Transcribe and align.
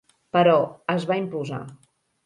Però, 0.37 0.55
es 0.95 1.07
va 1.13 1.21
imposar. 1.25 1.65